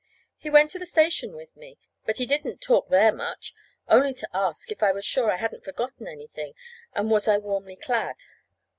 [0.39, 3.53] He went to the station with me; but he didn't talk there much,
[3.87, 6.55] only to ask if I was sure I hadn't forgotten anything,
[6.95, 8.15] and was I warmly clad.